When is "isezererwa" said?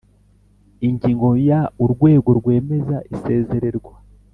3.13-3.93